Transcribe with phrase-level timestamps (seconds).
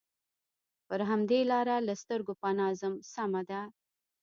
[0.87, 3.61] پر همدې لاره له سترګو پناه ځم، سمه ده.